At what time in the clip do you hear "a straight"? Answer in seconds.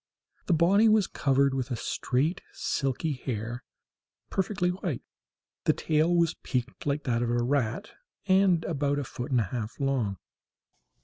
1.69-2.41